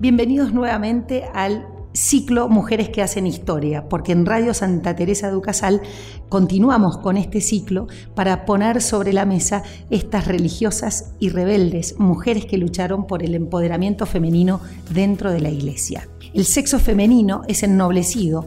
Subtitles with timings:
[0.00, 5.82] Bienvenidos nuevamente al ciclo Mujeres que hacen historia, porque en Radio Santa Teresa de Ucasal
[6.30, 12.56] continuamos con este ciclo para poner sobre la mesa estas religiosas y rebeldes mujeres que
[12.56, 16.08] lucharon por el empoderamiento femenino dentro de la iglesia.
[16.32, 18.46] El sexo femenino es ennoblecido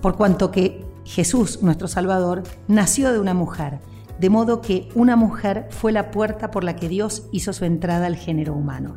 [0.00, 3.80] por cuanto que Jesús, nuestro Salvador, nació de una mujer,
[4.18, 8.06] de modo que una mujer fue la puerta por la que Dios hizo su entrada
[8.06, 8.96] al género humano.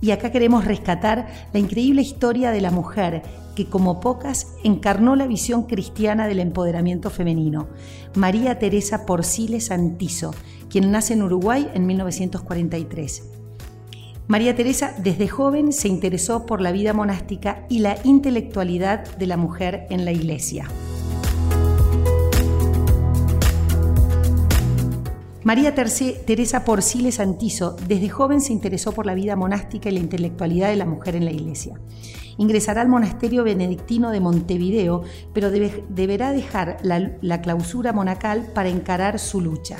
[0.00, 3.22] Y acá queremos rescatar la increíble historia de la mujer
[3.54, 7.68] que como pocas encarnó la visión cristiana del empoderamiento femenino,
[8.14, 10.34] María Teresa Porciles Santizo,
[10.68, 13.30] quien nace en Uruguay en 1943.
[14.28, 19.36] María Teresa desde joven se interesó por la vida monástica y la intelectualidad de la
[19.36, 20.68] mujer en la iglesia.
[25.46, 30.70] María Teresa Porciles Santizo desde joven se interesó por la vida monástica y la intelectualidad
[30.70, 31.78] de la mujer en la iglesia.
[32.36, 39.40] Ingresará al monasterio benedictino de Montevideo, pero deberá dejar la clausura monacal para encarar su
[39.40, 39.76] lucha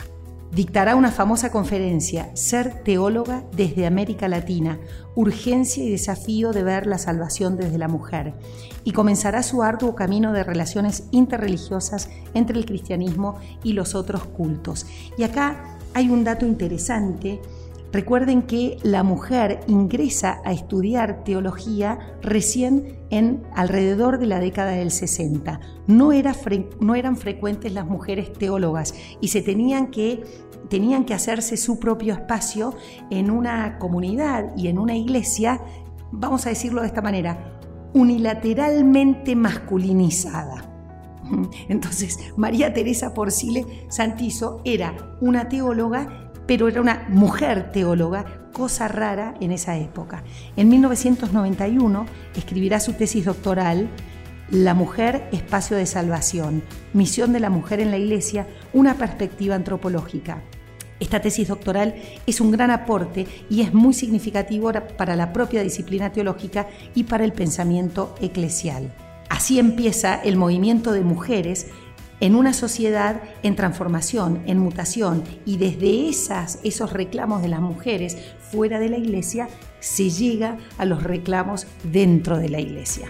[0.53, 4.79] dictará una famosa conferencia, Ser teóloga desde América Latina,
[5.15, 8.35] urgencia y desafío de ver la salvación desde la mujer,
[8.85, 14.87] y comenzará su arduo camino de relaciones interreligiosas entre el cristianismo y los otros cultos.
[15.19, 17.41] Y acá hay un dato interesante
[17.93, 24.91] Recuerden que la mujer ingresa a estudiar teología recién en alrededor de la década del
[24.91, 25.61] 60.
[25.87, 26.35] No, era
[26.81, 30.25] no eran frecuentes las mujeres teólogas y se tenían que
[30.69, 32.75] tenían que hacerse su propio espacio
[33.11, 35.61] en una comunidad y en una iglesia,
[36.11, 37.61] vamos a decirlo de esta manera,
[37.95, 40.65] unilateralmente masculinizada.
[41.69, 49.35] Entonces, María Teresa Porcile Santizo era una teóloga pero era una mujer teóloga, cosa rara
[49.41, 50.23] en esa época.
[50.57, 53.89] En 1991 escribirá su tesis doctoral
[54.51, 56.63] La mujer, espacio de salvación,
[56.93, 60.43] misión de la mujer en la iglesia, una perspectiva antropológica.
[61.01, 61.97] Esta tesis doctoral
[62.27, 67.25] es un gran aporte y es muy significativo para la propia disciplina teológica y para
[67.25, 68.95] el pensamiento eclesial.
[69.29, 71.67] Así empieza el movimiento de mujeres
[72.21, 78.17] en una sociedad en transformación, en mutación, y desde esas, esos reclamos de las mujeres
[78.51, 79.49] fuera de la iglesia,
[79.81, 83.09] se llega a los reclamos dentro de la iglesia.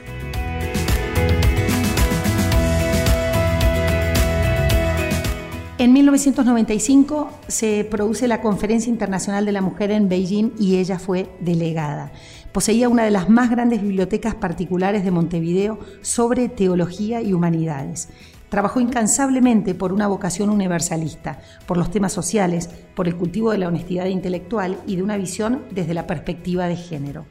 [5.78, 11.28] En 1995 se produce la Conferencia Internacional de la Mujer en Beijing y ella fue
[11.40, 12.12] delegada.
[12.50, 18.08] Poseía una de las más grandes bibliotecas particulares de Montevideo sobre teología y humanidades.
[18.56, 23.68] Trabajó incansablemente por una vocación universalista, por los temas sociales, por el cultivo de la
[23.68, 27.26] honestidad intelectual y de una visión desde la perspectiva de género.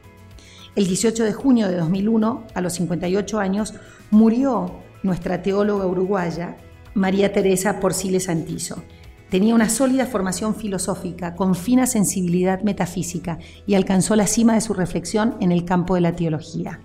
[0.76, 3.74] El 18 de junio de 2001, a los 58 años,
[4.12, 4.70] murió
[5.02, 6.58] nuestra teóloga uruguaya,
[6.94, 8.84] María Teresa Porciles Santizo.
[9.28, 14.74] Tenía una sólida formación filosófica, con fina sensibilidad metafísica y alcanzó la cima de su
[14.74, 16.82] reflexión en el campo de la teología.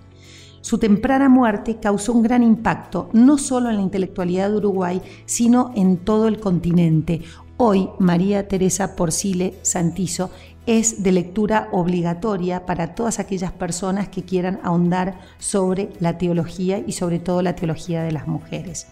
[0.62, 5.72] Su temprana muerte causó un gran impacto, no solo en la intelectualidad de Uruguay, sino
[5.74, 7.20] en todo el continente.
[7.56, 10.30] Hoy, María Teresa Porcile Santizo
[10.66, 16.92] es de lectura obligatoria para todas aquellas personas que quieran ahondar sobre la teología y
[16.92, 18.86] sobre todo la teología de las mujeres.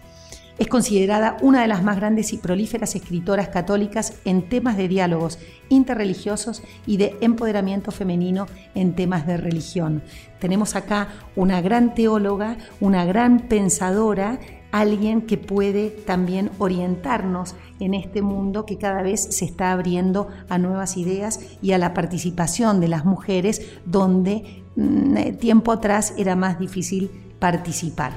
[0.60, 5.38] Es considerada una de las más grandes y prolíferas escritoras católicas en temas de diálogos
[5.71, 10.03] interreligiosos y de empoderamiento femenino en temas de religión.
[10.38, 14.38] Tenemos acá una gran teóloga, una gran pensadora,
[14.71, 20.59] alguien que puede también orientarnos en este mundo que cada vez se está abriendo a
[20.59, 26.59] nuevas ideas y a la participación de las mujeres donde mm, tiempo atrás era más
[26.59, 28.12] difícil participar.